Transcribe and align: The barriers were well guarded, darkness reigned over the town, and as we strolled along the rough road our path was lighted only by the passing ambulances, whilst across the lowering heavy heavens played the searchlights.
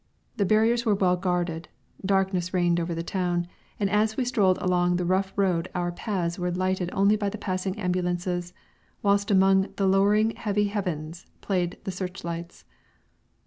The 0.37 0.47
barriers 0.47 0.83
were 0.83 0.95
well 0.95 1.15
guarded, 1.15 1.69
darkness 2.03 2.55
reigned 2.55 2.79
over 2.79 2.95
the 2.95 3.03
town, 3.03 3.45
and 3.79 3.87
as 3.87 4.17
we 4.17 4.25
strolled 4.25 4.57
along 4.57 4.95
the 4.95 5.05
rough 5.05 5.31
road 5.35 5.69
our 5.75 5.91
path 5.91 6.39
was 6.39 6.57
lighted 6.57 6.89
only 6.91 7.15
by 7.15 7.29
the 7.29 7.37
passing 7.37 7.77
ambulances, 7.77 8.51
whilst 9.03 9.29
across 9.29 9.67
the 9.75 9.85
lowering 9.85 10.31
heavy 10.31 10.69
heavens 10.69 11.27
played 11.41 11.77
the 11.83 11.91
searchlights. 11.91 12.65